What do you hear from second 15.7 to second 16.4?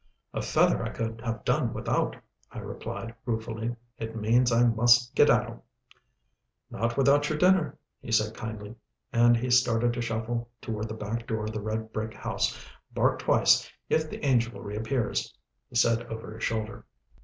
said over